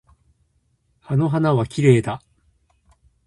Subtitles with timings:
[1.03, 2.23] あの花はきれいだ。